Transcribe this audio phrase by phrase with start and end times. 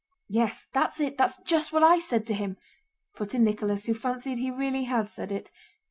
[0.29, 1.15] "Yes, that's it!
[1.19, 2.57] That's just what I said to him,"
[3.13, 5.51] put in Nicholas, who fancied he really had said it.